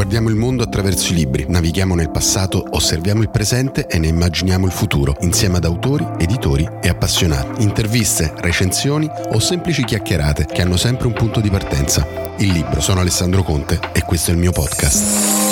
Guardiamo 0.00 0.30
il 0.30 0.34
mondo 0.34 0.62
attraverso 0.62 1.12
i 1.12 1.16
libri, 1.16 1.44
navighiamo 1.46 1.94
nel 1.94 2.10
passato, 2.10 2.64
osserviamo 2.70 3.20
il 3.22 3.28
presente 3.28 3.86
e 3.86 3.98
ne 3.98 4.06
immaginiamo 4.06 4.64
il 4.64 4.72
futuro, 4.72 5.14
insieme 5.20 5.58
ad 5.58 5.64
autori, 5.64 6.06
editori 6.18 6.66
e 6.80 6.88
appassionati. 6.88 7.62
Interviste, 7.62 8.32
recensioni 8.38 9.08
o 9.32 9.38
semplici 9.38 9.84
chiacchierate 9.84 10.46
che 10.46 10.62
hanno 10.62 10.78
sempre 10.78 11.06
un 11.06 11.12
punto 11.12 11.40
di 11.40 11.50
partenza. 11.50 12.06
Il 12.38 12.50
libro. 12.50 12.80
Sono 12.80 13.00
Alessandro 13.00 13.42
Conte 13.42 13.78
e 13.92 14.02
questo 14.02 14.30
è 14.30 14.34
il 14.34 14.40
mio 14.40 14.52
podcast. 14.52 15.49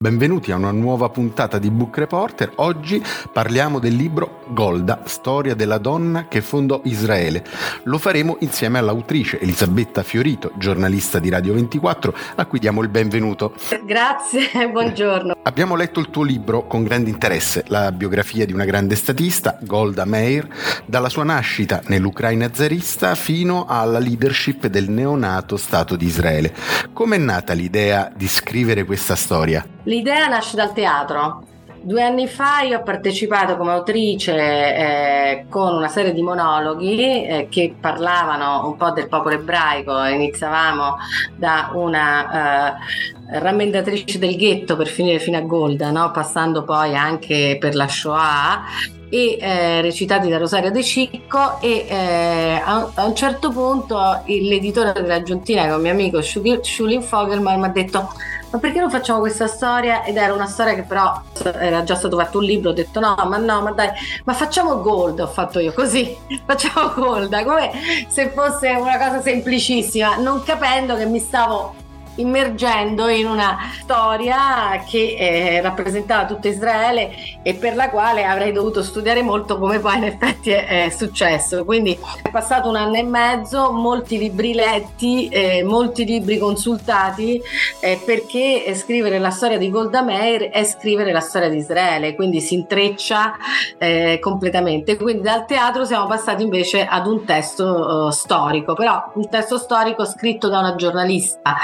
Benvenuti 0.00 0.52
a 0.52 0.54
una 0.54 0.70
nuova 0.70 1.08
puntata 1.08 1.58
di 1.58 1.72
Book 1.72 1.98
Reporter. 1.98 2.52
Oggi 2.58 3.02
parliamo 3.32 3.80
del 3.80 3.96
libro 3.96 4.44
Golda, 4.46 5.00
storia 5.06 5.56
della 5.56 5.78
donna 5.78 6.28
che 6.28 6.40
fondò 6.40 6.82
Israele. 6.84 7.44
Lo 7.82 7.98
faremo 7.98 8.36
insieme 8.38 8.78
all'autrice 8.78 9.40
Elisabetta 9.40 10.04
Fiorito, 10.04 10.52
giornalista 10.54 11.18
di 11.18 11.30
Radio 11.30 11.54
24, 11.54 12.14
a 12.36 12.46
cui 12.46 12.60
diamo 12.60 12.80
il 12.82 12.88
benvenuto. 12.90 13.54
Grazie, 13.84 14.48
buongiorno. 14.70 15.38
Abbiamo 15.42 15.74
letto 15.74 15.98
il 15.98 16.10
tuo 16.10 16.22
libro 16.22 16.68
con 16.68 16.84
grande 16.84 17.10
interesse, 17.10 17.64
la 17.66 17.90
biografia 17.90 18.46
di 18.46 18.52
una 18.52 18.64
grande 18.64 18.94
statista, 18.94 19.58
Golda 19.62 20.04
Meir, 20.04 20.46
dalla 20.86 21.08
sua 21.08 21.24
nascita 21.24 21.82
nell'Ucraina 21.86 22.48
zarista 22.52 23.16
fino 23.16 23.64
alla 23.66 23.98
leadership 23.98 24.68
del 24.68 24.90
neonato 24.90 25.56
Stato 25.56 25.96
di 25.96 26.06
Israele. 26.06 26.54
Com'è 26.92 27.18
nata 27.18 27.52
l'idea 27.52 28.12
di 28.14 28.28
scrivere 28.28 28.84
questa 28.84 29.16
storia? 29.16 29.66
L'idea 29.88 30.28
nasce 30.28 30.54
dal 30.54 30.74
teatro. 30.74 31.42
Due 31.80 32.02
anni 32.02 32.26
fa 32.28 32.60
io 32.60 32.78
ho 32.78 32.82
partecipato 32.82 33.56
come 33.56 33.72
autrice 33.72 34.34
eh, 34.34 35.46
con 35.48 35.74
una 35.74 35.88
serie 35.88 36.12
di 36.12 36.20
monologhi 36.20 37.24
eh, 37.24 37.46
che 37.50 37.74
parlavano 37.80 38.66
un 38.66 38.76
po' 38.76 38.90
del 38.90 39.08
popolo 39.08 39.36
ebraico. 39.36 40.04
Iniziavamo 40.04 40.96
da 41.36 41.70
una 41.72 42.76
eh, 42.76 43.16
rammentatrice 43.30 44.18
del 44.18 44.36
ghetto 44.36 44.76
per 44.76 44.88
finire 44.88 45.18
fino 45.18 45.36
a 45.36 45.42
Golda, 45.42 45.90
no? 45.90 46.10
passando 46.10 46.64
poi 46.64 46.94
anche 46.94 47.56
per 47.60 47.74
la 47.74 47.86
Shoah 47.86 48.62
e 49.10 49.38
eh, 49.40 49.80
recitati 49.80 50.28
da 50.28 50.36
Rosario 50.36 50.70
De 50.70 50.82
Cicco 50.82 51.60
e 51.60 51.86
eh, 51.88 52.62
a, 52.62 52.90
a, 52.94 53.04
un 53.06 53.14
certo 53.14 53.50
punto 53.50 54.22
l'editore 54.26 54.92
della 54.92 55.22
Giuntina, 55.22 55.62
che 55.62 55.68
è 55.68 55.74
un 55.74 55.80
mio 55.80 55.92
amico 55.92 56.20
Schulin 56.20 57.02
Fogelman, 57.02 57.58
mi 57.58 57.66
ha 57.66 57.70
detto 57.70 58.10
ma 58.50 58.58
perché 58.58 58.80
non 58.80 58.90
facciamo 58.90 59.20
questa 59.20 59.46
storia? 59.46 60.04
Ed 60.04 60.16
era 60.16 60.32
una 60.32 60.46
storia 60.46 60.74
che 60.74 60.82
però 60.82 61.20
era 61.42 61.84
già 61.84 61.94
stato 61.94 62.16
fatto 62.18 62.38
un 62.38 62.44
libro, 62.44 62.70
ho 62.70 62.72
detto 62.72 62.98
no, 62.98 63.14
ma 63.28 63.36
no, 63.36 63.60
ma 63.60 63.72
dai, 63.72 63.90
ma 64.24 64.32
facciamo 64.32 64.80
Gold, 64.80 65.20
ho 65.20 65.26
fatto 65.26 65.58
io 65.58 65.72
così, 65.72 66.16
facciamo 66.46 66.94
Gold, 66.94 67.44
come 67.44 67.70
se 68.08 68.30
fosse 68.30 68.70
una 68.70 68.96
cosa 68.96 69.20
semplicissima, 69.20 70.16
non 70.16 70.42
capendo 70.42 70.96
che 70.96 71.04
mi 71.04 71.18
stavo 71.18 71.74
immergendo 72.18 73.08
in 73.08 73.26
una 73.26 73.58
storia 73.80 74.82
che 74.88 75.16
eh, 75.18 75.60
rappresentava 75.60 76.26
tutto 76.26 76.48
Israele 76.48 77.10
e 77.42 77.54
per 77.54 77.74
la 77.74 77.90
quale 77.90 78.24
avrei 78.24 78.52
dovuto 78.52 78.82
studiare 78.82 79.22
molto 79.22 79.58
come 79.58 79.78
poi 79.78 79.96
in 79.96 80.04
effetti 80.04 80.50
è, 80.50 80.86
è 80.86 80.90
successo. 80.90 81.64
Quindi 81.64 81.98
è 82.22 82.30
passato 82.30 82.68
un 82.68 82.76
anno 82.76 82.96
e 82.96 83.02
mezzo, 83.02 83.72
molti 83.72 84.18
libri 84.18 84.54
letti, 84.54 85.28
eh, 85.28 85.62
molti 85.62 86.04
libri 86.04 86.38
consultati 86.38 87.40
eh, 87.80 88.00
perché 88.04 88.74
scrivere 88.74 89.18
la 89.18 89.30
storia 89.30 89.58
di 89.58 89.70
Golda 89.70 90.02
Meir 90.02 90.50
è 90.50 90.64
scrivere 90.64 91.12
la 91.12 91.20
storia 91.20 91.48
di 91.48 91.56
Israele, 91.56 92.14
quindi 92.14 92.40
si 92.40 92.54
intreccia 92.54 93.36
eh, 93.78 94.18
completamente. 94.20 94.96
Quindi 94.96 95.22
dal 95.22 95.46
teatro 95.46 95.84
siamo 95.84 96.06
passati 96.06 96.42
invece 96.42 96.84
ad 96.86 97.06
un 97.06 97.24
testo 97.24 97.64
uh, 97.64 98.10
storico, 98.10 98.74
però 98.74 99.10
un 99.14 99.28
testo 99.28 99.58
storico 99.58 100.04
scritto 100.04 100.48
da 100.48 100.58
una 100.58 100.74
giornalista 100.74 101.56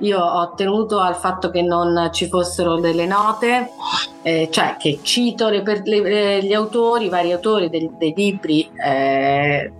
io 0.00 0.20
ho 0.20 0.54
tenuto 0.54 0.98
al 1.00 1.16
fatto 1.16 1.50
che 1.50 1.62
non 1.62 2.10
ci 2.12 2.28
fossero 2.28 2.78
delle 2.78 3.06
note, 3.06 3.70
eh, 4.22 4.48
cioè 4.50 4.76
che 4.78 5.00
cito 5.02 5.48
le, 5.48 5.62
le, 5.84 6.42
gli 6.42 6.52
autori, 6.52 7.06
i 7.06 7.08
vari 7.08 7.32
autori 7.32 7.68
dei, 7.68 7.90
dei 7.98 8.14
libri 8.16 8.68
eh, 8.82 9.72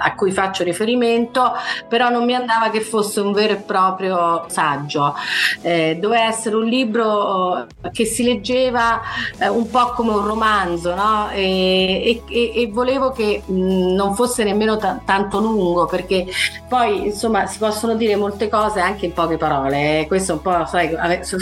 a 0.00 0.14
cui 0.14 0.30
faccio 0.30 0.64
riferimento, 0.64 1.52
però 1.88 2.08
non 2.10 2.24
mi 2.24 2.34
andava 2.34 2.70
che 2.70 2.80
fosse 2.80 3.20
un 3.20 3.32
vero 3.32 3.54
e 3.54 3.56
proprio 3.56 4.44
saggio. 4.48 5.14
Eh, 5.62 5.98
doveva 6.00 6.26
essere 6.26 6.56
un 6.56 6.64
libro 6.64 7.66
che 7.92 8.04
si 8.04 8.24
leggeva 8.24 9.00
eh, 9.38 9.48
un 9.48 9.68
po' 9.70 9.92
come 9.94 10.10
un 10.10 10.24
romanzo, 10.24 10.94
no? 10.94 11.30
e, 11.30 12.22
e, 12.28 12.52
e, 12.54 12.68
volevo 12.70 13.10
che 13.10 13.42
mh, 13.44 13.94
non 13.94 14.14
fosse 14.14 14.44
nemmeno 14.44 14.76
t- 14.76 15.04
tanto 15.04 15.38
lungo, 15.38 15.86
perché 15.86 16.26
poi 16.68 17.06
insomma 17.06 17.46
si 17.46 17.58
possono 17.58 17.94
dire 17.94 18.16
molte 18.16 18.48
cose 18.48 18.80
anche 18.80 19.06
in 19.06 19.12
poche 19.12 19.36
parole 19.36 19.61
parole, 19.62 20.04
questo 20.08 20.34
un 20.34 20.42
po', 20.42 20.66
sai, 20.66 20.94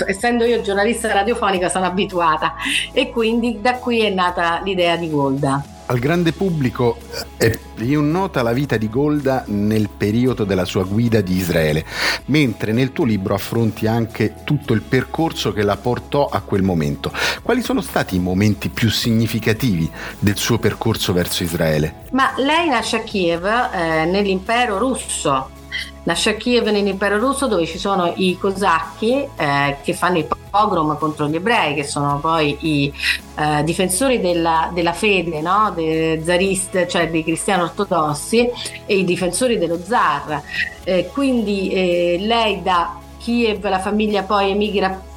essendo 0.06 0.44
io 0.44 0.60
giornalista 0.60 1.12
radiofonica 1.12 1.68
sono 1.68 1.86
abituata 1.86 2.54
e 2.92 3.10
quindi 3.10 3.60
da 3.60 3.76
qui 3.76 4.00
è 4.00 4.10
nata 4.10 4.60
l'idea 4.62 4.96
di 4.96 5.08
Golda. 5.08 5.64
Al 5.86 5.98
grande 5.98 6.32
pubblico 6.32 6.98
è 7.36 7.50
più 7.74 8.00
nota 8.00 8.42
la 8.42 8.52
vita 8.52 8.76
di 8.76 8.88
Golda 8.88 9.42
nel 9.48 9.88
periodo 9.88 10.44
della 10.44 10.64
sua 10.64 10.84
guida 10.84 11.20
di 11.20 11.34
Israele, 11.34 11.84
mentre 12.26 12.70
nel 12.70 12.92
tuo 12.92 13.04
libro 13.04 13.34
affronti 13.34 13.88
anche 13.88 14.36
tutto 14.44 14.72
il 14.72 14.82
percorso 14.82 15.52
che 15.52 15.64
la 15.64 15.76
portò 15.76 16.26
a 16.26 16.42
quel 16.42 16.62
momento. 16.62 17.10
Quali 17.42 17.60
sono 17.60 17.80
stati 17.80 18.14
i 18.14 18.20
momenti 18.20 18.68
più 18.68 18.88
significativi 18.88 19.90
del 20.20 20.36
suo 20.36 20.60
percorso 20.60 21.12
verso 21.12 21.42
Israele? 21.42 22.04
Ma 22.12 22.34
lei 22.36 22.68
nasce 22.68 22.98
a 22.98 23.00
Kiev 23.00 23.44
eh, 23.44 24.04
nell'impero 24.04 24.78
russo 24.78 25.58
Nasce 26.04 26.30
a 26.30 26.34
Kiev 26.34 26.66
nell'impero 26.68 27.18
russo 27.18 27.46
dove 27.46 27.66
ci 27.66 27.78
sono 27.78 28.12
i 28.16 28.38
cosacchi 28.38 29.26
eh, 29.36 29.76
che 29.82 29.92
fanno 29.92 30.18
i 30.18 30.26
pogrom 30.50 30.98
contro 30.98 31.28
gli 31.28 31.36
ebrei, 31.36 31.74
che 31.74 31.84
sono 31.84 32.18
poi 32.20 32.56
i 32.60 32.92
eh, 33.36 33.62
difensori 33.64 34.20
della, 34.20 34.70
della 34.72 34.92
fede, 34.92 35.40
no? 35.40 35.72
De, 35.74 36.20
zarist, 36.24 36.86
cioè 36.86 37.10
dei 37.10 37.22
cristiani 37.22 37.62
ortodossi 37.62 38.50
e 38.86 38.96
i 38.96 39.04
difensori 39.04 39.58
dello 39.58 39.78
zar. 39.82 40.42
Eh, 40.84 41.10
quindi 41.12 41.70
eh, 41.70 42.18
lei 42.20 42.62
da 42.62 42.98
Kiev, 43.18 43.62
la 43.68 43.78
famiglia 43.78 44.22
poi 44.22 44.50
emigra 44.50 45.08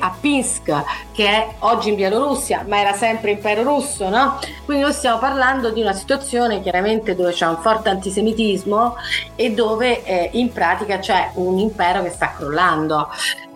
a 0.00 0.14
Pinsk, 0.18 0.72
che 1.12 1.26
è 1.26 1.48
oggi 1.60 1.88
in 1.88 1.94
Bielorussia, 1.94 2.64
ma 2.66 2.80
era 2.80 2.92
sempre 2.92 3.30
impero 3.30 3.62
russo, 3.62 4.08
no? 4.08 4.38
Quindi 4.64 4.82
noi 4.82 4.92
stiamo 4.92 5.18
parlando 5.18 5.70
di 5.70 5.80
una 5.80 5.92
situazione 5.92 6.60
chiaramente 6.60 7.14
dove 7.14 7.32
c'è 7.32 7.46
un 7.46 7.58
forte 7.58 7.88
antisemitismo 7.88 8.96
e 9.36 9.52
dove 9.52 10.04
eh, 10.04 10.30
in 10.34 10.52
pratica 10.52 10.98
c'è 10.98 11.30
un 11.34 11.58
impero 11.58 12.02
che 12.02 12.10
sta 12.10 12.32
crollando. 12.36 13.08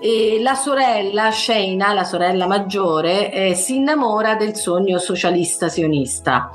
E 0.07 0.39
la 0.43 0.55
sorella 0.55 1.31
Sheina, 1.31 1.95
la 1.95 2.05
sorella 2.05 2.47
maggiore, 2.47 3.33
eh, 3.33 3.55
si 3.55 3.77
innamora 3.77 4.35
del 4.35 4.55
sogno 4.55 4.99
socialista 4.99 5.71
sionista 5.71 6.51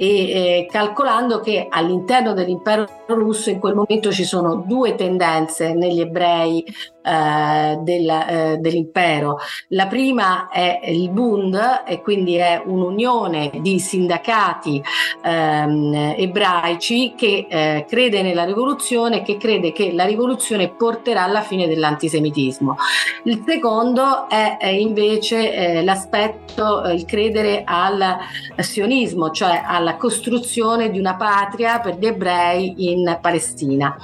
e 0.00 0.06
eh, 0.06 0.68
calcolando 0.70 1.40
che 1.40 1.66
all'interno 1.68 2.32
dell'impero 2.32 2.86
russo 3.08 3.50
in 3.50 3.58
quel 3.58 3.74
momento 3.74 4.12
ci 4.12 4.22
sono 4.22 4.62
due 4.64 4.94
tendenze 4.94 5.74
negli 5.74 6.00
ebrei 6.00 6.64
eh, 7.02 7.78
del, 7.80 8.08
eh, 8.08 8.56
dell'impero. 8.60 9.38
La 9.68 9.88
prima 9.88 10.48
è 10.50 10.80
il 10.84 11.10
Bund 11.10 11.82
e 11.84 12.00
quindi 12.00 12.36
è 12.36 12.62
un'unione 12.64 13.50
di 13.60 13.80
sindacati 13.80 14.80
ehm, 15.24 16.14
ebraici 16.16 17.14
che 17.16 17.46
eh, 17.48 17.84
crede 17.88 18.22
nella 18.22 18.44
rivoluzione 18.44 19.18
e 19.18 19.22
che 19.22 19.36
crede 19.36 19.72
che 19.72 19.92
la 19.92 20.04
rivoluzione 20.04 20.68
porterà 20.68 21.24
alla 21.24 21.42
fine 21.42 21.66
dell'antisemitismo. 21.66 22.76
Il 23.24 23.42
secondo 23.46 24.28
è, 24.28 24.56
è 24.58 24.68
invece 24.68 25.52
eh, 25.52 25.82
l'aspetto, 25.82 26.84
eh, 26.84 26.94
il 26.94 27.04
credere 27.04 27.62
al 27.64 28.18
sionismo, 28.58 29.30
cioè 29.30 29.62
alla 29.64 29.96
costruzione 29.96 30.90
di 30.90 30.98
una 30.98 31.16
patria 31.16 31.80
per 31.80 31.98
gli 31.98 32.06
ebrei 32.06 32.90
in 32.92 33.18
Palestina 33.20 33.96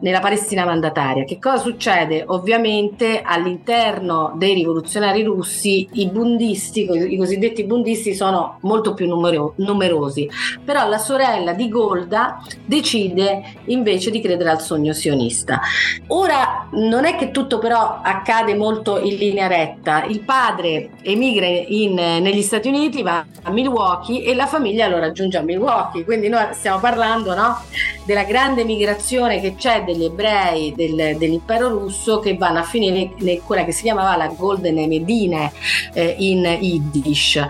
nella 0.00 0.20
Palestina 0.20 0.64
mandataria. 0.64 1.24
Che 1.24 1.38
cosa 1.38 1.58
succede? 1.58 2.24
Ovviamente 2.26 3.22
all'interno 3.24 4.32
dei 4.36 4.54
rivoluzionari 4.54 5.22
russi 5.22 5.88
i 5.92 6.06
bundisti, 6.08 6.88
i 6.90 7.16
cosiddetti 7.16 7.64
bundisti, 7.64 8.14
sono 8.14 8.58
molto 8.62 8.94
più 8.94 9.06
numero- 9.06 9.54
numerosi, 9.56 10.28
però 10.64 10.88
la 10.88 10.98
sorella 10.98 11.52
di 11.52 11.68
Golda 11.68 12.42
decide 12.64 13.42
invece 13.66 14.10
di 14.10 14.20
credere 14.20 14.50
al 14.50 14.60
sogno 14.60 14.92
sionista. 14.92 15.60
Ora 16.08 16.68
non 16.72 17.04
è 17.04 17.16
che 17.16 17.30
tutto 17.30 17.58
però 17.58 18.00
accade 18.02 18.54
molto 18.54 18.98
in 18.98 19.16
linea 19.16 19.46
retta, 19.46 20.04
il 20.04 20.20
padre 20.20 20.90
emigra 21.02 21.46
in, 21.46 21.94
negli 21.94 22.42
Stati 22.42 22.68
Uniti, 22.68 23.02
va 23.02 23.24
a 23.42 23.50
Milwaukee 23.50 24.24
e 24.24 24.34
la 24.34 24.46
famiglia 24.46 24.88
lo 24.88 24.98
raggiunge 24.98 25.38
a 25.38 25.42
Milwaukee, 25.42 26.04
quindi 26.04 26.28
noi 26.28 26.46
stiamo 26.52 26.78
parlando 26.78 27.34
no, 27.34 27.58
della 28.04 28.24
grande 28.24 28.64
migrazione 28.64 29.40
che 29.40 29.54
c'è 29.56 29.84
degli 29.92 30.04
ebrei 30.04 30.72
del, 30.74 31.16
dell'impero 31.16 31.68
russo 31.68 32.18
che 32.18 32.36
vanno 32.36 32.60
a 32.60 32.62
finire 32.62 33.10
in 33.16 33.40
quella 33.44 33.64
che 33.64 33.72
si 33.72 33.82
chiamava 33.82 34.16
la 34.16 34.28
Golden 34.28 34.74
Medine 34.88 35.52
eh, 35.92 36.14
in 36.18 36.44
Yiddish. 36.44 37.40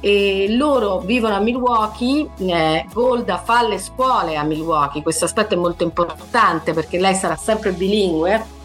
E 0.00 0.46
loro 0.50 1.00
vivono 1.00 1.34
a 1.34 1.40
Milwaukee, 1.40 2.28
eh, 2.38 2.86
Golda 2.92 3.38
fa 3.38 3.66
le 3.66 3.78
scuole 3.78 4.36
a 4.36 4.44
Milwaukee, 4.44 5.02
questo 5.02 5.24
aspetto 5.24 5.54
è 5.54 5.56
molto 5.56 5.82
importante 5.82 6.72
perché 6.72 6.98
lei 6.98 7.14
sarà 7.14 7.36
sempre 7.36 7.72
bilingue 7.72 8.56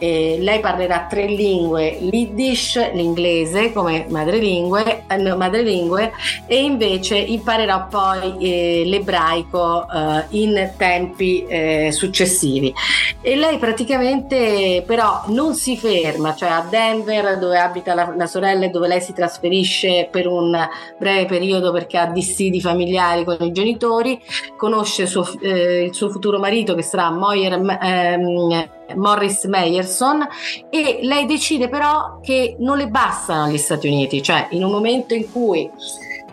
eh, 0.00 0.38
lei 0.40 0.60
parlerà 0.60 1.06
tre 1.08 1.26
lingue, 1.26 1.98
l'Iddish, 2.00 2.92
l'inglese 2.92 3.70
come 3.72 4.06
madrelingue, 4.08 5.04
eh, 5.06 5.34
madrelingue 5.34 6.12
e 6.46 6.62
invece 6.62 7.18
imparerà 7.18 7.80
poi 7.80 8.36
eh, 8.38 8.82
l'ebraico 8.86 9.86
eh, 9.86 10.24
in 10.30 10.72
tempi 10.76 11.44
eh, 11.46 11.90
successivi. 11.92 12.72
E 13.20 13.36
lei 13.36 13.58
praticamente 13.58 14.82
però 14.86 15.24
non 15.26 15.54
si 15.54 15.76
ferma, 15.76 16.34
cioè 16.34 16.48
a 16.48 16.66
Denver 16.68 17.38
dove 17.38 17.58
abita 17.58 17.92
la, 17.92 18.14
la 18.16 18.26
sorella 18.26 18.64
e 18.64 18.70
dove 18.70 18.88
lei 18.88 19.02
si 19.02 19.12
trasferisce 19.12 20.08
per 20.10 20.26
un 20.26 20.58
breve 20.98 21.26
periodo 21.26 21.72
perché 21.72 21.98
ha 21.98 22.06
dissidi 22.06 22.62
familiari 22.62 23.24
con 23.24 23.36
i 23.40 23.52
genitori, 23.52 24.18
conosce 24.56 25.06
suo, 25.06 25.28
eh, 25.42 25.84
il 25.84 25.94
suo 25.94 26.08
futuro 26.08 26.38
marito 26.38 26.74
che 26.74 26.82
sarà 26.82 27.10
Moyer 27.10 27.52
ehm, 27.52 28.68
Morris 28.96 29.44
Meyerson 29.44 30.26
e 30.70 31.00
lei 31.02 31.26
decide 31.26 31.68
però 31.68 32.20
che 32.20 32.56
non 32.58 32.76
le 32.76 32.88
bastano 32.88 33.50
gli 33.50 33.58
Stati 33.58 33.88
Uniti, 33.88 34.22
cioè 34.22 34.48
in 34.50 34.64
un 34.64 34.70
momento 34.70 35.14
in 35.14 35.30
cui 35.30 35.70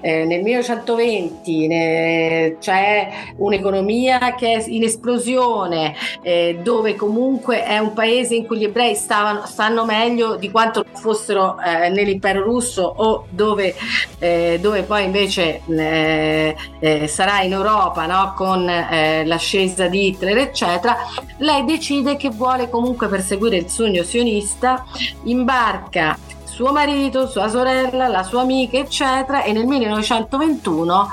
eh, 0.02 0.26
nel 0.26 0.42
1920 0.42 1.68
ne, 1.68 2.58
c'è 2.60 3.10
un'economia 3.38 4.36
che 4.36 4.54
è 4.54 4.64
in 4.68 4.84
esplosione, 4.84 5.96
eh, 6.22 6.60
dove 6.62 6.96
comunque 6.96 7.64
è 7.64 7.78
un 7.78 7.94
paese 7.94 8.36
in 8.36 8.46
cui 8.46 8.58
gli 8.58 8.64
ebrei 8.64 8.96
stavano, 8.96 9.46
stanno 9.46 9.86
meglio 9.86 10.36
di 10.36 10.52
quanto 10.52 10.86
fossero 10.94 11.58
eh, 11.60 11.90
nell'impero 11.90 12.44
russo 12.44 12.82
o 12.84 13.28
dove, 13.30 13.76
eh, 14.20 14.58
dove 14.62 14.84
poi 14.84 15.06
invece 15.06 15.62
eh, 15.68 16.56
eh, 16.80 17.08
sarà 17.08 17.42
in 17.42 17.54
Europa 17.54 18.06
no? 18.06 18.34
con 18.36 18.66
l'ascesa 18.66 19.88
di 19.88 20.08
Hitler, 20.08 20.38
eccetera, 20.38 20.98
lei 21.38 21.66
decide 21.66 22.18
che 22.18 22.30
vuole 22.30 22.70
comunque 22.70 23.08
perseguire 23.08 23.58
il 23.58 23.70
sogno 23.70 24.04
sionista, 24.04 24.86
imbarca 25.24 26.18
suo 26.58 26.72
marito, 26.72 27.28
sua 27.28 27.50
sorella, 27.50 28.08
la 28.08 28.24
sua 28.24 28.42
amica, 28.42 28.80
eccetera, 28.80 29.44
e 29.44 29.52
nel 29.52 29.68
1921 29.68 31.12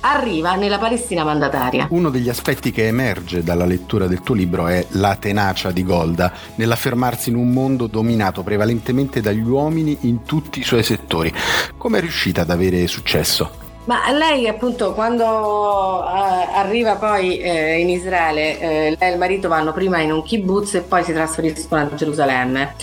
arriva 0.00 0.54
nella 0.54 0.78
Palestina 0.78 1.24
mandataria. 1.24 1.88
Uno 1.90 2.08
degli 2.08 2.30
aspetti 2.30 2.70
che 2.70 2.86
emerge 2.86 3.42
dalla 3.42 3.66
lettura 3.66 4.06
del 4.06 4.22
tuo 4.22 4.34
libro 4.34 4.66
è 4.66 4.86
la 4.92 5.14
tenacia 5.16 5.72
di 5.72 5.84
Golda 5.84 6.32
nell'affermarsi 6.54 7.28
in 7.28 7.36
un 7.36 7.50
mondo 7.50 7.86
dominato 7.86 8.42
prevalentemente 8.42 9.20
dagli 9.20 9.46
uomini 9.46 9.94
in 10.02 10.22
tutti 10.22 10.60
i 10.60 10.64
suoi 10.64 10.82
settori. 10.82 11.30
Come 11.76 11.98
è 11.98 12.00
riuscita 12.00 12.40
ad 12.40 12.48
avere 12.48 12.86
successo? 12.86 13.66
Ma 13.84 14.10
lei 14.10 14.48
appunto 14.48 14.94
quando 14.94 16.02
eh, 16.02 16.48
arriva 16.54 16.94
poi 16.94 17.36
eh, 17.40 17.78
in 17.78 17.90
Israele, 17.90 18.58
eh, 18.58 18.96
lei 18.98 19.10
e 19.10 19.12
il 19.12 19.18
marito 19.18 19.48
vanno 19.48 19.74
prima 19.74 20.00
in 20.00 20.12
un 20.12 20.22
kibbutz 20.22 20.76
e 20.76 20.80
poi 20.80 21.04
si 21.04 21.12
trasferiscono 21.12 21.82
a 21.82 21.94
Gerusalemme. 21.94 22.74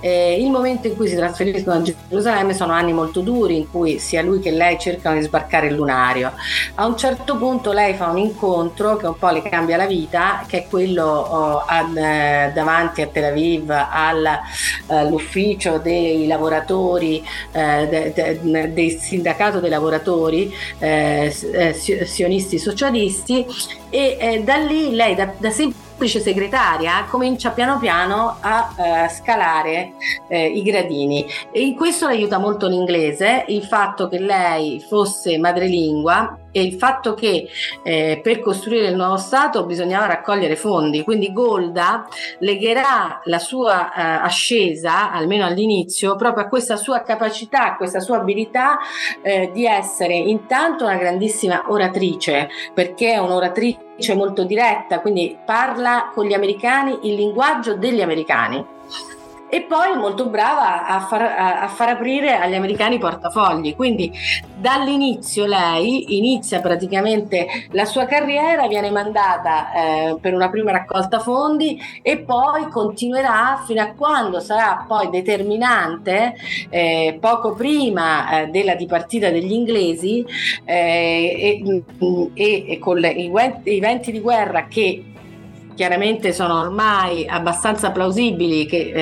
Eh, 0.00 0.40
il 0.40 0.50
momento 0.50 0.86
in 0.86 0.96
cui 0.96 1.08
si 1.08 1.14
trasferiscono 1.14 1.78
a 1.78 1.82
Gerusalemme 1.82 2.54
sono 2.54 2.72
anni 2.72 2.92
molto 2.92 3.20
duri 3.20 3.56
in 3.56 3.70
cui 3.70 3.98
sia 3.98 4.22
lui 4.22 4.40
che 4.40 4.50
lei 4.50 4.78
cercano 4.78 5.16
di 5.16 5.22
sbarcare 5.22 5.68
il 5.68 5.74
lunario. 5.74 6.32
A 6.76 6.86
un 6.86 6.96
certo 6.96 7.36
punto 7.36 7.72
lei 7.72 7.94
fa 7.94 8.08
un 8.08 8.18
incontro 8.18 8.96
che 8.96 9.06
un 9.06 9.18
po' 9.18 9.28
le 9.30 9.42
cambia 9.42 9.76
la 9.76 9.86
vita, 9.86 10.44
che 10.46 10.64
è 10.64 10.66
quello 10.68 11.04
oh, 11.04 11.64
ad, 11.66 11.96
eh, 11.96 12.50
davanti 12.54 13.02
a 13.02 13.06
Tel 13.06 13.24
Aviv 13.24 13.70
all'ufficio 14.88 15.76
eh, 15.76 15.80
dei 15.80 16.26
lavoratori, 16.26 17.22
eh, 17.52 17.86
de, 17.88 18.12
de, 18.14 18.72
del 18.72 18.90
sindacato 18.98 19.60
dei 19.60 19.70
lavoratori 19.70 20.52
eh, 20.78 21.32
sionisti 22.04 22.58
socialisti 22.58 23.46
e 23.90 24.42
da 24.44 24.56
lì 24.56 24.94
lei 24.94 25.14
da, 25.14 25.32
da 25.36 25.50
sempre 25.50 25.89
semplice 26.00 26.20
segretaria 26.20 27.04
comincia 27.10 27.50
piano 27.50 27.78
piano 27.78 28.38
a 28.40 28.72
uh, 28.74 29.08
scalare 29.10 29.92
uh, 30.28 30.34
i 30.34 30.62
gradini. 30.62 31.26
E 31.52 31.60
in 31.60 31.76
questo 31.76 32.06
l'aiuta 32.06 32.38
molto 32.38 32.68
l'inglese, 32.68 33.44
il 33.48 33.64
fatto 33.64 34.08
che 34.08 34.18
lei 34.18 34.80
fosse 34.80 35.36
madrelingua 35.36 36.38
e 36.52 36.62
il 36.62 36.74
fatto 36.74 37.14
che 37.14 37.48
eh, 37.82 38.20
per 38.22 38.40
costruire 38.40 38.88
il 38.88 38.96
nuovo 38.96 39.16
Stato 39.16 39.64
bisognava 39.64 40.06
raccogliere 40.06 40.56
fondi, 40.56 41.04
quindi 41.04 41.32
Golda 41.32 42.06
legherà 42.38 43.20
la 43.24 43.38
sua 43.38 43.92
eh, 43.92 44.00
ascesa, 44.24 45.12
almeno 45.12 45.44
all'inizio, 45.44 46.16
proprio 46.16 46.44
a 46.44 46.48
questa 46.48 46.76
sua 46.76 47.02
capacità, 47.02 47.72
a 47.72 47.76
questa 47.76 48.00
sua 48.00 48.18
abilità 48.18 48.78
eh, 49.22 49.50
di 49.52 49.66
essere 49.66 50.14
intanto 50.14 50.84
una 50.84 50.96
grandissima 50.96 51.64
oratrice, 51.66 52.48
perché 52.74 53.12
è 53.12 53.18
un'oratrice 53.18 54.14
molto 54.14 54.44
diretta, 54.44 55.00
quindi 55.00 55.36
parla 55.44 56.10
con 56.12 56.24
gli 56.26 56.32
americani 56.32 56.98
il 57.02 57.14
linguaggio 57.14 57.74
degli 57.74 58.00
americani 58.00 58.78
e 59.50 59.62
poi 59.62 59.96
molto 59.96 60.26
brava 60.26 60.86
a 60.86 61.00
far, 61.00 61.22
a 61.22 61.68
far, 61.68 61.88
aprire 61.88 62.36
agli 62.36 62.54
americani 62.54 62.94
i 62.94 62.98
portafogli. 62.98 63.74
Quindi 63.74 64.12
dall'inizio 64.56 65.44
lei 65.44 66.16
inizia 66.16 66.60
praticamente 66.60 67.46
la 67.72 67.84
sua 67.84 68.06
carriera, 68.06 68.68
viene 68.68 68.90
mandata 68.90 69.72
eh, 69.72 70.16
per 70.20 70.34
una 70.34 70.48
prima 70.48 70.70
raccolta 70.70 71.18
fondi 71.18 71.80
e 72.00 72.18
poi 72.18 72.68
continuerà 72.68 73.62
fino 73.66 73.82
a 73.82 73.92
quando 73.92 74.38
sarà 74.38 74.84
poi 74.86 75.10
determinante, 75.10 76.34
eh, 76.68 77.18
poco 77.20 77.54
prima 77.54 78.42
eh, 78.42 78.46
della 78.46 78.76
dipartita 78.76 79.30
degli 79.30 79.52
inglesi 79.52 80.24
eh, 80.64 81.62
e, 81.64 81.82
e, 82.34 82.64
e, 82.68 82.78
con 82.78 82.98
le, 82.98 83.10
i, 83.10 83.32
i 83.64 83.80
venti 83.80 84.12
di 84.12 84.20
guerra 84.20 84.66
che 84.68 85.04
chiaramente 85.80 86.34
sono 86.34 86.60
ormai 86.60 87.26
abbastanza 87.26 87.90
plausibili 87.90 88.66
che 88.66 88.92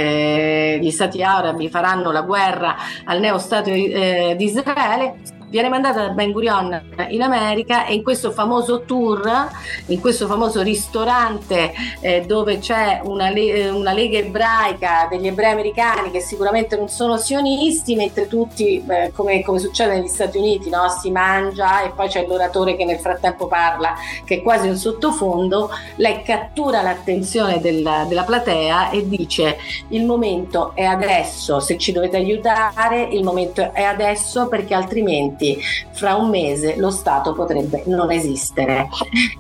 eh, 0.75 0.79
gli 0.81 0.93
stati 0.93 1.25
arabi 1.25 1.69
faranno 1.69 2.13
la 2.13 2.23
guerra 2.23 2.77
al 3.03 3.19
neo-stato 3.19 3.69
eh, 3.69 4.37
di 4.39 4.45
Israele 4.45 5.38
viene 5.49 5.69
mandata 5.69 6.07
da 6.07 6.09
Ben 6.11 6.33
Gurion 6.33 6.97
in 7.09 7.23
America 7.23 7.87
e 7.87 7.95
in 7.95 8.03
questo 8.03 8.31
famoso 8.31 8.83
tour, 8.83 9.49
in 9.87 10.01
questo 10.01 10.27
famoso 10.27 10.63
ristorante 10.63 11.73
eh, 12.01 12.23
dove 12.27 12.59
c'è 12.59 13.01
una, 13.05 13.31
le- 13.31 13.69
una, 13.71 13.93
lega 13.93 14.19
ebraica 14.19 15.07
degli 15.11 15.27
ebrei 15.27 15.53
americani 15.53 16.11
che 16.11 16.21
sicuramente 16.21 16.77
non 16.77 16.89
sono 16.89 17.17
sionisti, 17.17 17.95
mentre 17.95 18.29
tutti, 18.29 18.85
eh, 18.87 19.11
come, 19.15 19.43
come, 19.43 19.59
succede 19.59 19.95
negli 19.95 20.09
Stati 20.09 20.39
Uniti, 20.39 20.69
no? 20.69 20.89
si 20.89 21.11
mangia 21.11 21.83
e 21.83 21.91
poi 21.91 22.09
c'è 22.09 22.27
l'oratore 22.27 22.77
che 22.77 22.85
nel 22.85 22.99
frattempo 22.99 23.47
parla, 23.47 23.95
che 24.25 24.37
è 24.37 24.43
quasi 24.43 24.69
un 24.69 24.77
sottofondo, 24.77 25.71
lei 25.97 26.23
cattura 26.23 26.83
l'attenzione 26.83 27.61
del, 27.61 27.89
della 28.09 28.23
platea 28.25 28.91
e 28.91 29.09
dice 29.09 29.57
il 29.89 30.05
momento 30.05 30.73
è 30.75 30.85
adesso, 30.85 31.61
se 31.61 31.79
ci 31.79 31.93
dovete 31.93 32.17
aiutare, 32.17 33.03
il 33.03 33.25
momento 33.25 33.73
è 33.73 33.83
adesso 33.83 34.49
perché 34.49 34.75
altrimenti 34.75 35.38
altrimenti 35.39 35.63
fra 35.93 36.17
un 36.17 36.29
mese 36.29 36.77
lo 36.77 36.91
Stato 36.91 37.33
potrebbe 37.33 37.85
non 37.87 38.11
esistere. 38.11 38.89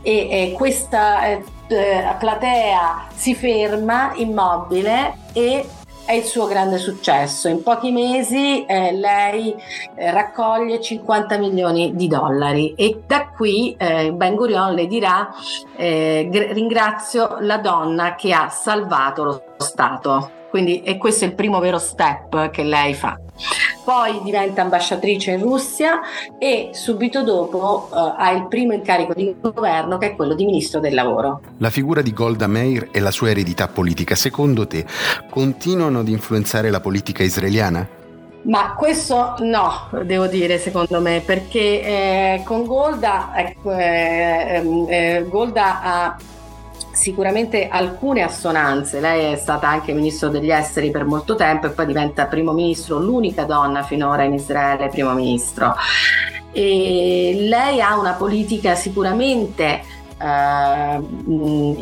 E, 0.02 0.28
e 0.30 0.52
questa 0.56 1.26
eh, 1.26 1.42
platea 1.66 3.08
si 3.14 3.34
ferma 3.34 4.12
immobile 4.14 5.16
e 5.32 5.64
è 6.04 6.12
il 6.12 6.24
suo 6.24 6.46
grande 6.46 6.78
successo. 6.78 7.48
In 7.48 7.62
pochi 7.62 7.90
mesi 7.90 8.64
eh, 8.64 8.92
lei 8.92 9.54
eh, 9.94 10.10
raccoglie 10.10 10.80
50 10.80 11.36
milioni 11.36 11.94
di 11.94 12.08
dollari 12.08 12.72
e 12.74 13.02
da 13.06 13.28
qui 13.28 13.74
eh, 13.76 14.10
Ben 14.12 14.34
Gurion 14.34 14.72
le 14.72 14.86
dirà 14.86 15.28
eh, 15.76 16.30
ringrazio 16.52 17.36
la 17.40 17.58
donna 17.58 18.14
che 18.14 18.32
ha 18.32 18.48
salvato 18.48 19.24
lo 19.24 19.42
Stato. 19.58 20.30
Quindi 20.48 20.80
e 20.82 20.96
questo 20.96 21.26
è 21.26 21.28
il 21.28 21.34
primo 21.34 21.58
vero 21.58 21.78
step 21.78 22.48
che 22.50 22.62
lei 22.62 22.94
fa 22.94 23.18
poi 23.84 24.20
diventa 24.22 24.62
ambasciatrice 24.62 25.32
in 25.32 25.40
Russia 25.40 26.00
e 26.38 26.70
subito 26.72 27.22
dopo 27.22 27.88
uh, 27.90 28.14
ha 28.16 28.30
il 28.32 28.46
primo 28.48 28.72
incarico 28.72 29.14
di 29.14 29.34
governo 29.40 29.98
che 29.98 30.12
è 30.12 30.16
quello 30.16 30.34
di 30.34 30.44
ministro 30.44 30.80
del 30.80 30.94
lavoro. 30.94 31.40
La 31.58 31.70
figura 31.70 32.02
di 32.02 32.12
Golda 32.12 32.46
Meir 32.46 32.88
e 32.90 33.00
la 33.00 33.10
sua 33.10 33.30
eredità 33.30 33.68
politica, 33.68 34.14
secondo 34.14 34.66
te, 34.66 34.84
continuano 35.30 36.00
ad 36.00 36.08
influenzare 36.08 36.70
la 36.70 36.80
politica 36.80 37.22
israeliana? 37.22 37.96
Ma 38.42 38.74
questo 38.74 39.34
no, 39.40 39.90
devo 40.04 40.26
dire, 40.26 40.58
secondo 40.58 41.00
me, 41.00 41.22
perché 41.24 41.82
eh, 42.38 42.42
con 42.44 42.64
Golda, 42.64 43.32
ecco, 43.34 43.72
eh, 43.72 44.86
eh, 44.88 45.26
Golda 45.28 45.82
ha 45.82 46.16
sicuramente 46.98 47.68
alcune 47.68 48.22
assonanze. 48.22 49.00
Lei 49.00 49.32
è 49.32 49.36
stata 49.36 49.68
anche 49.68 49.92
ministro 49.92 50.28
degli 50.28 50.50
esteri 50.50 50.90
per 50.90 51.04
molto 51.04 51.36
tempo 51.36 51.66
e 51.66 51.70
poi 51.70 51.86
diventa 51.86 52.26
primo 52.26 52.52
ministro, 52.52 52.98
l'unica 52.98 53.44
donna 53.44 53.84
finora 53.84 54.24
in 54.24 54.34
Israele 54.34 54.88
primo 54.88 55.12
ministro. 55.12 55.74
E 56.50 57.46
lei 57.48 57.80
ha 57.80 57.96
una 57.96 58.14
politica 58.14 58.74
sicuramente 58.74 59.96
eh, 60.20 61.00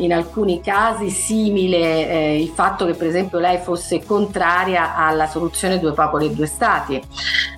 in 0.03 0.13
alcuni 0.13 0.61
casi 0.61 1.09
simile 1.09 2.07
eh, 2.07 2.41
il 2.41 2.49
fatto 2.49 2.85
che 2.85 2.93
per 2.93 3.07
esempio 3.07 3.39
lei 3.39 3.57
fosse 3.57 4.05
contraria 4.05 4.95
alla 4.95 5.25
soluzione 5.25 5.79
due 5.79 5.93
popoli 5.93 6.27
e 6.27 6.35
due 6.35 6.45
stati. 6.45 7.01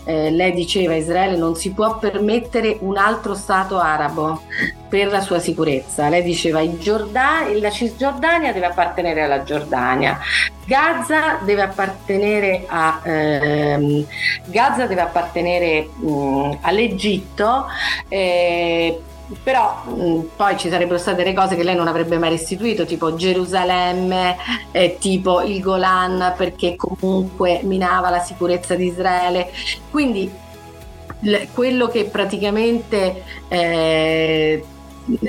Eh, 0.05 0.31
lei 0.31 0.53
diceva 0.53 0.95
Israele 0.95 1.35
non 1.35 1.55
si 1.55 1.73
può 1.73 1.97
permettere 1.97 2.77
un 2.79 2.95
altro 2.95 3.35
stato 3.35 3.77
arabo 3.77 4.43
per 4.89 5.07
la 5.07 5.21
sua 5.21 5.39
sicurezza. 5.39 6.09
Lei 6.09 6.23
diceva 6.23 6.61
Giordania, 6.77 7.59
la 7.59 7.69
Cisgiordania 7.69 8.51
deve 8.51 8.65
appartenere 8.65 9.21
alla 9.21 9.43
Giordania, 9.43 10.19
Gaza 10.65 11.37
deve 11.43 11.61
appartenere, 11.61 12.65
a, 12.67 12.99
ehm, 13.03 14.05
Gaza 14.45 14.87
deve 14.87 15.01
appartenere 15.01 15.89
mh, 15.95 16.57
all'Egitto. 16.61 17.67
Eh, 18.07 18.99
però 19.43 19.83
mh, 19.85 20.29
poi 20.35 20.57
ci 20.57 20.69
sarebbero 20.69 20.97
state 20.97 21.23
delle 21.23 21.35
cose 21.35 21.55
che 21.55 21.63
lei 21.63 21.75
non 21.75 21.87
avrebbe 21.87 22.17
mai 22.17 22.31
restituito, 22.31 22.85
tipo 22.85 23.13
Gerusalemme, 23.13 24.35
eh, 24.71 24.97
tipo 24.99 25.41
il 25.41 25.61
Golan, 25.61 26.33
perché 26.35 26.75
comunque 26.75 27.61
minava 27.63 28.09
la 28.09 28.21
sicurezza 28.21 28.73
di 28.73 28.87
Israele. 28.87 29.51
Quindi 29.91 30.47
quello 31.53 31.87
che 31.87 32.05
praticamente 32.05 33.23
eh, 33.49 34.63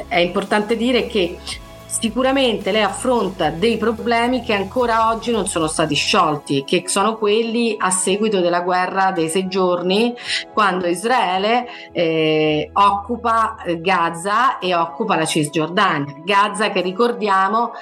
è 0.08 0.18
importante 0.18 0.76
dire 0.76 1.06
che 1.06 1.38
sicuramente 1.90 2.70
lei 2.70 2.82
affronta 2.82 3.50
dei 3.50 3.76
problemi 3.76 4.42
che 4.42 4.54
ancora 4.54 5.08
oggi 5.08 5.32
non 5.32 5.46
sono 5.46 5.66
stati 5.66 5.94
sciolti, 5.94 6.64
che 6.64 6.84
sono 6.86 7.18
quelli 7.18 7.74
a 7.78 7.90
seguito 7.90 8.40
della 8.40 8.60
guerra 8.60 9.10
dei 9.10 9.28
sei 9.28 9.48
giorni, 9.48 10.14
quando 10.52 10.86
Israele 10.86 11.66
eh, 11.92 12.70
occupa 12.72 13.56
Gaza 13.78 14.58
e 14.58 14.74
occupa 14.74 15.16
la 15.16 15.26
Cisgiordania. 15.26 16.14
Gaza 16.24 16.70
che 16.70 16.80
ricordiamo 16.80 17.72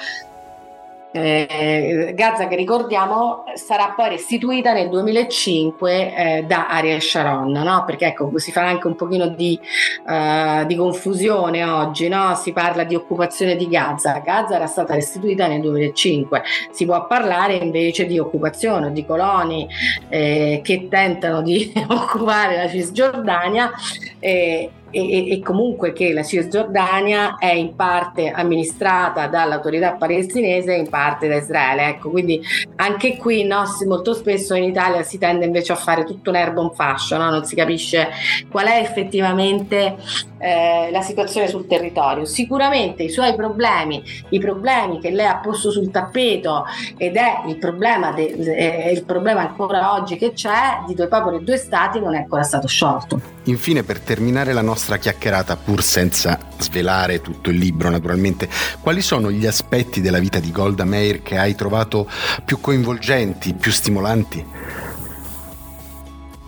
eh, 1.10 2.12
Gaza 2.14 2.48
che 2.48 2.56
ricordiamo 2.56 3.44
sarà 3.54 3.94
poi 3.96 4.10
restituita 4.10 4.72
nel 4.72 4.88
2005 4.88 6.14
eh, 6.14 6.44
da 6.46 6.68
Ariel 6.68 7.00
Sharon, 7.00 7.50
no? 7.50 7.84
perché 7.86 8.06
ecco 8.06 8.30
si 8.36 8.52
fa 8.52 8.66
anche 8.66 8.86
un 8.86 8.94
pochino 8.94 9.28
di, 9.28 9.58
uh, 10.06 10.66
di 10.66 10.76
confusione 10.76 11.64
oggi, 11.64 12.08
no? 12.08 12.34
si 12.34 12.52
parla 12.52 12.84
di 12.84 12.94
occupazione 12.94 13.56
di 13.56 13.68
Gaza, 13.68 14.20
Gaza 14.24 14.56
era 14.56 14.66
stata 14.66 14.94
restituita 14.94 15.46
nel 15.46 15.60
2005, 15.60 16.42
si 16.70 16.84
può 16.84 17.06
parlare 17.06 17.54
invece 17.54 18.06
di 18.06 18.18
occupazione 18.18 18.92
di 18.92 19.04
coloni 19.06 19.66
eh, 20.08 20.60
che 20.62 20.88
tentano 20.88 21.42
di 21.42 21.72
occupare 21.88 22.56
la 22.56 22.68
Cisgiordania 22.68 23.70
eh, 24.18 24.70
e, 24.90 25.32
e, 25.32 25.40
comunque 25.40 25.92
che 25.92 26.12
la 26.12 26.22
Cisgiordania 26.22 27.36
è 27.38 27.52
in 27.52 27.74
parte 27.74 28.30
amministrata 28.30 29.26
dall'autorità 29.26 29.92
palestinese 29.92 30.74
e 30.74 30.78
in 30.78 30.88
parte 30.88 31.28
da 31.28 31.36
Israele. 31.36 31.88
Ecco, 31.88 32.10
quindi 32.10 32.40
anche 32.76 33.16
qui 33.16 33.44
no, 33.44 33.64
molto 33.86 34.14
spesso 34.14 34.54
in 34.54 34.64
Italia 34.64 35.02
si 35.02 35.18
tende 35.18 35.44
invece 35.44 35.72
a 35.72 35.76
fare 35.76 36.04
tutto 36.04 36.30
un 36.30 36.36
erbo 36.36 36.62
un 36.62 36.72
fascio, 36.72 37.16
no? 37.16 37.30
non 37.30 37.44
si 37.44 37.54
capisce 37.54 38.08
qual 38.50 38.66
è 38.66 38.78
effettivamente 38.78 39.96
eh, 40.38 40.90
la 40.90 41.02
situazione 41.02 41.48
sul 41.48 41.66
territorio. 41.66 42.24
Sicuramente 42.24 43.02
i 43.02 43.10
suoi 43.10 43.34
problemi, 43.34 44.02
i 44.30 44.38
problemi 44.38 45.00
che 45.00 45.10
lei 45.10 45.26
ha 45.26 45.38
posto 45.38 45.70
sul 45.70 45.90
tappeto 45.90 46.64
ed 46.96 47.16
è 47.16 47.42
il 47.46 47.58
problema, 47.58 48.12
de, 48.12 48.26
eh, 48.26 48.92
il 48.92 49.04
problema 49.04 49.40
ancora 49.40 49.94
oggi 49.94 50.16
che 50.16 50.32
c'è 50.32 50.82
di 50.86 50.94
due 50.94 51.08
popoli 51.08 51.36
e 51.36 51.40
due 51.40 51.56
stati 51.56 52.00
non 52.00 52.14
è 52.14 52.18
ancora 52.18 52.42
stato 52.42 52.66
sciolto. 52.66 53.36
Infine 53.44 53.82
per 53.82 54.00
terminare 54.00 54.52
la 54.52 54.62
nostra 54.62 54.98
chiacchierata, 54.98 55.56
pur 55.56 55.82
senza 55.82 56.38
svelare 56.58 57.20
tutto 57.20 57.50
il 57.50 57.56
libro 57.56 57.88
naturalmente, 57.88 58.48
quali 58.80 59.00
sono 59.00 59.30
gli 59.30 59.46
aspetti 59.46 60.00
della 60.00 60.18
vita 60.18 60.38
di 60.38 60.52
Golda 60.52 60.84
Meir 60.84 61.22
che 61.22 61.38
hai 61.38 61.54
trovato 61.54 62.08
più 62.44 62.60
coinvolgenti, 62.60 63.54
più 63.54 63.72
stimolanti? 63.72 64.86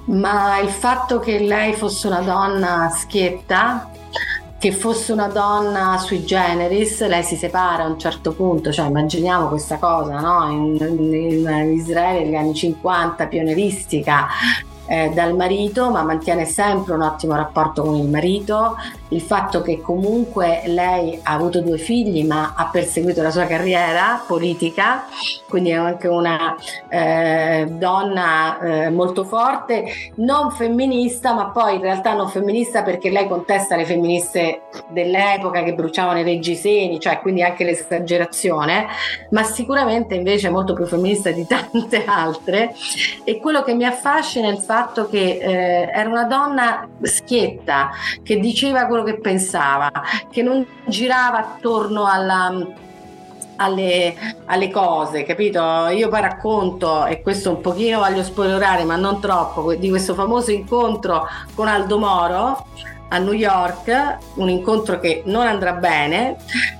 Ma 0.06 0.58
il 0.58 0.70
fatto 0.70 1.18
che 1.18 1.38
lei 1.38 1.74
fosse 1.74 2.06
una 2.06 2.20
donna 2.20 2.88
schietta, 2.90 3.90
che 4.58 4.72
fosse 4.72 5.12
una 5.12 5.28
donna 5.28 5.96
sui 5.98 6.24
generis, 6.24 7.06
lei 7.06 7.22
si 7.22 7.36
separa 7.36 7.84
a 7.84 7.86
un 7.86 7.98
certo 7.98 8.32
punto, 8.32 8.72
cioè 8.72 8.86
immaginiamo 8.86 9.48
questa 9.48 9.78
cosa, 9.78 10.20
no? 10.20 10.50
in, 10.50 10.76
in, 10.80 11.72
Israele 11.72 12.24
negli 12.24 12.34
anni 12.34 12.54
50, 12.54 13.26
pioneristica, 13.26 14.26
eh, 14.86 15.10
dal 15.14 15.34
marito, 15.34 15.90
ma 15.90 16.02
mantiene 16.02 16.44
sempre 16.44 16.94
un 16.94 17.02
ottimo 17.02 17.36
rapporto 17.36 17.82
con 17.82 17.94
il 17.94 18.08
marito. 18.08 18.76
Il 19.10 19.20
fatto 19.20 19.62
che 19.62 19.80
comunque 19.80 20.62
lei 20.66 21.18
ha 21.22 21.32
avuto 21.32 21.60
due 21.60 21.78
figli, 21.78 22.24
ma 22.24 22.54
ha 22.56 22.68
perseguito 22.70 23.22
la 23.22 23.30
sua 23.30 23.44
carriera 23.44 24.22
politica, 24.26 25.04
quindi 25.48 25.70
è 25.70 25.74
anche 25.74 26.08
una 26.08 26.56
eh, 26.88 27.66
donna 27.68 28.58
eh, 28.58 28.90
molto 28.90 29.24
forte, 29.24 29.84
non 30.16 30.50
femminista, 30.50 31.32
ma 31.32 31.46
poi 31.46 31.76
in 31.76 31.82
realtà 31.82 32.14
non 32.14 32.28
femminista 32.28 32.82
perché 32.82 33.10
lei 33.10 33.26
contesta 33.28 33.76
le 33.76 33.84
femministe 33.84 34.62
dell'epoca 34.88 35.62
che 35.62 35.74
bruciavano 35.74 36.20
i 36.20 36.24
reggiseni, 36.24 37.00
cioè 37.00 37.20
quindi 37.20 37.42
anche 37.42 37.64
l'esagerazione, 37.64 38.86
ma 39.30 39.42
sicuramente 39.42 40.14
invece 40.14 40.50
molto 40.50 40.72
più 40.74 40.86
femminista 40.86 41.30
di 41.30 41.46
tante 41.48 42.04
altre. 42.04 42.74
E 43.24 43.38
quello 43.38 43.62
che 43.62 43.74
mi 43.74 43.84
affascina 43.84 44.48
è 44.48 44.52
il 44.52 44.58
fatto 44.58 45.08
che 45.08 45.38
eh, 45.40 45.90
era 45.92 46.08
una 46.08 46.24
donna 46.24 46.88
schietta, 47.02 47.90
che 48.22 48.38
diceva 48.38 48.86
quello 48.86 48.99
che 49.02 49.18
pensava, 49.18 49.90
che 50.30 50.42
non 50.42 50.64
girava 50.86 51.38
attorno 51.38 52.06
alla... 52.06 52.88
Alle, 53.62 54.14
alle, 54.46 54.70
cose, 54.70 55.22
capito? 55.22 55.88
Io 55.88 56.08
poi 56.08 56.22
racconto, 56.22 57.04
e 57.04 57.20
questo 57.20 57.50
un 57.50 57.60
pochino 57.60 57.98
voglio 57.98 58.22
spoilerare, 58.22 58.84
ma 58.84 58.96
non 58.96 59.20
troppo, 59.20 59.74
di 59.74 59.90
questo 59.90 60.14
famoso 60.14 60.50
incontro 60.50 61.28
con 61.54 61.68
Aldo 61.68 61.98
Moro 61.98 62.64
a 63.10 63.18
New 63.18 63.34
York, 63.34 64.16
un 64.36 64.48
incontro 64.48 64.98
che 64.98 65.22
non 65.26 65.46
andrà 65.46 65.74
bene, 65.74 66.36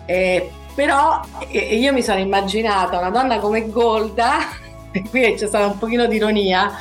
eh, 0.06 0.50
però 0.74 1.20
eh, 1.50 1.76
io 1.76 1.92
mi 1.92 2.02
sono 2.02 2.18
immaginata 2.18 2.98
una 2.98 3.10
donna 3.10 3.38
come 3.38 3.68
Golda, 3.68 4.38
e 4.90 5.02
qui 5.08 5.34
c'è 5.34 5.46
stata 5.46 5.66
un 5.66 5.76
pochino 5.78 6.06
di 6.06 6.16
ironia, 6.16 6.72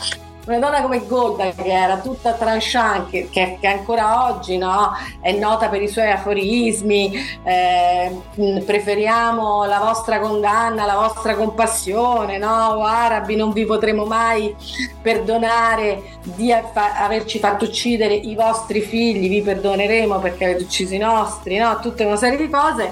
una 0.50 0.58
donna 0.58 0.82
come 0.82 1.06
Golda 1.06 1.52
che 1.52 1.72
era 1.72 2.00
tutta 2.00 2.34
tranchant, 2.34 3.10
che, 3.10 3.30
che, 3.30 3.58
che 3.62 3.68
ancora 3.68 4.28
oggi 4.30 4.58
no, 4.58 4.94
è 5.22 5.32
nota 5.34 5.70
per 5.70 5.82
i 5.82 5.88
suoi 5.88 6.10
aforismi, 6.10 7.14
eh, 7.44 8.18
preferiamo 8.66 9.66
la 9.66 9.78
vostra 9.78 10.20
condanna, 10.20 10.86
la 10.86 10.96
vostra 10.96 11.36
compassione, 11.36 12.40
no? 12.40 12.70
O 12.78 12.84
arabi 12.84 13.36
non 13.36 13.52
vi 13.52 13.66
potremo 13.66 14.06
mai 14.06 14.56
perdonare 15.02 16.18
di 16.24 16.52
fa- 16.74 17.04
averci 17.04 17.38
fatto 17.38 17.66
uccidere 17.66 18.16
i 18.16 18.34
vostri 18.34 18.82
figli, 18.82 19.30
vi 19.30 19.42
perdoneremo 19.42 20.18
perché 20.18 20.46
avete 20.46 20.64
ucciso 20.64 20.96
i 20.96 21.00
nostri, 21.00 21.58
no? 21.58 21.78
Tutta 21.80 22.06
una 22.06 22.16
serie 22.16 22.38
di 22.38 22.50
cose 22.50 22.92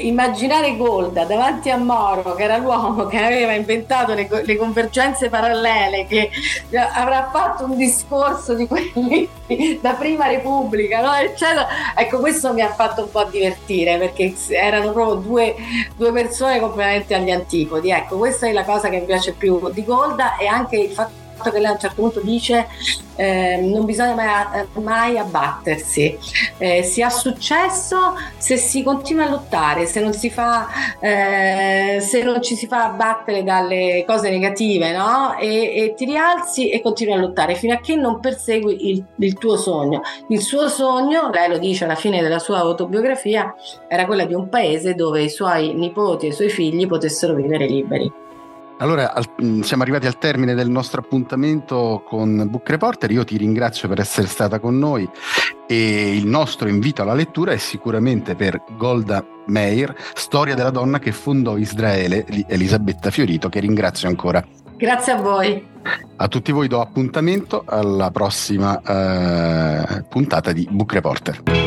immaginare 0.00 0.76
Golda 0.76 1.24
davanti 1.24 1.70
a 1.70 1.76
Moro, 1.76 2.34
che 2.34 2.42
era 2.42 2.56
l'uomo 2.56 3.06
che 3.06 3.18
aveva 3.18 3.52
inventato 3.52 4.14
le, 4.14 4.28
le 4.44 4.56
convergenze 4.56 5.28
parallele, 5.28 6.06
che 6.06 6.30
avrà 6.94 7.30
fatto 7.32 7.64
un 7.64 7.76
discorso 7.76 8.54
di 8.54 8.66
quelli 8.66 9.28
da 9.80 9.92
prima 9.92 10.26
Repubblica, 10.26 11.00
no? 11.00 11.14
eccetera. 11.14 11.66
Ecco, 11.94 12.18
questo 12.18 12.52
mi 12.52 12.62
ha 12.62 12.72
fatto 12.72 13.02
un 13.02 13.10
po' 13.10 13.24
divertire 13.24 13.98
perché 13.98 14.34
erano 14.48 14.92
proprio 14.92 15.16
due, 15.16 15.54
due 15.96 16.12
persone 16.12 16.60
completamente 16.60 17.14
agli 17.14 17.30
antipodi. 17.30 17.90
Ecco, 17.90 18.16
questa 18.16 18.46
è 18.46 18.52
la 18.52 18.64
cosa 18.64 18.88
che 18.88 19.00
mi 19.00 19.06
piace 19.06 19.32
più 19.32 19.70
di 19.70 19.84
Golda 19.84 20.36
e 20.36 20.46
anche 20.46 20.76
il 20.76 20.90
fatto 20.90 21.20
che 21.48 21.58
lei 21.58 21.68
a 21.68 21.72
un 21.72 21.78
certo 21.78 22.02
punto 22.02 22.20
dice 22.20 22.66
eh, 23.20 23.58
non 23.62 23.84
bisogna 23.84 24.14
mai, 24.14 24.66
mai 24.82 25.18
abbattersi, 25.18 26.18
eh, 26.56 26.82
si 26.82 27.02
ha 27.02 27.10
successo 27.10 28.14
se 28.38 28.56
si 28.56 28.82
continua 28.82 29.26
a 29.26 29.28
lottare, 29.28 29.84
se 29.84 30.00
non, 30.00 30.12
fa, 30.12 30.68
eh, 30.98 31.98
se 32.00 32.22
non 32.22 32.40
ci 32.40 32.56
si 32.56 32.66
fa 32.66 32.86
abbattere 32.86 33.42
dalle 33.42 34.04
cose 34.06 34.30
negative 34.30 34.92
no? 34.92 35.36
e, 35.38 35.48
e, 35.48 35.94
ti 35.94 36.06
rialzi 36.06 36.70
e 36.70 36.80
continui 36.80 37.14
a 37.14 37.18
lottare 37.18 37.54
fino 37.54 37.74
a 37.74 37.78
che 37.78 37.94
non 37.94 38.20
persegui 38.20 38.90
il, 38.90 39.04
il 39.16 39.34
tuo 39.34 39.56
sogno. 39.58 40.00
Il 40.28 40.40
suo 40.40 40.68
sogno, 40.68 41.30
lei 41.30 41.48
lo 41.50 41.58
dice 41.58 41.84
alla 41.84 41.96
fine 41.96 42.22
della 42.22 42.38
sua 42.38 42.58
autobiografia, 42.58 43.54
era 43.86 44.06
quella 44.06 44.24
di 44.24 44.32
un 44.32 44.48
paese 44.48 44.94
dove 44.94 45.22
i 45.22 45.28
suoi 45.28 45.74
nipoti 45.74 46.26
e 46.26 46.28
i 46.30 46.32
suoi 46.32 46.48
figli 46.48 46.86
potessero 46.86 47.34
vivere 47.34 47.66
liberi. 47.66 48.28
Allora, 48.80 49.12
al, 49.12 49.26
mm, 49.42 49.60
siamo 49.60 49.82
arrivati 49.82 50.06
al 50.06 50.16
termine 50.16 50.54
del 50.54 50.70
nostro 50.70 51.00
appuntamento 51.00 52.02
con 52.06 52.46
Book 52.48 52.68
Reporter. 52.70 53.10
Io 53.10 53.24
ti 53.24 53.36
ringrazio 53.36 53.88
per 53.88 54.00
essere 54.00 54.26
stata 54.26 54.58
con 54.58 54.78
noi 54.78 55.08
e 55.66 56.16
il 56.16 56.26
nostro 56.26 56.66
invito 56.66 57.02
alla 57.02 57.12
lettura 57.12 57.52
è 57.52 57.58
sicuramente 57.58 58.34
per 58.34 58.62
Golda 58.78 59.24
Meir, 59.46 59.94
storia 60.14 60.54
della 60.54 60.70
donna 60.70 60.98
che 60.98 61.12
fondò 61.12 61.58
Israele, 61.58 62.24
Elisabetta 62.46 63.10
Fiorito, 63.10 63.50
che 63.50 63.60
ringrazio 63.60 64.08
ancora. 64.08 64.42
Grazie 64.76 65.12
a 65.12 65.16
voi. 65.16 65.66
A 66.16 66.28
tutti 66.28 66.50
voi 66.50 66.66
do 66.66 66.80
appuntamento 66.80 67.64
alla 67.66 68.10
prossima 68.10 68.80
eh, 68.80 70.04
puntata 70.08 70.52
di 70.52 70.66
Book 70.70 70.94
Reporter. 70.94 71.59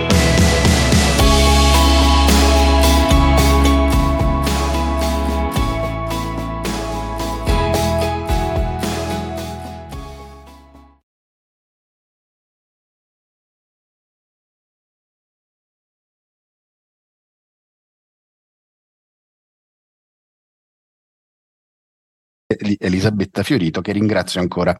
Elisabetta 22.79 23.43
Fiorito 23.43 23.81
che 23.81 23.91
ringrazio 23.91 24.41
ancora. 24.41 24.79